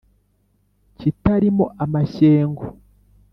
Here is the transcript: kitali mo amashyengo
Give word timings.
kitali 0.99 1.47
mo 1.57 1.65
amashyengo 1.83 2.65